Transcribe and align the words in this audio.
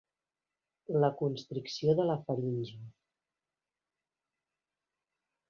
La 1.03 1.09
constricció 1.19 1.95
de 1.99 2.07
la 2.07 2.15
faringe. 2.23 2.81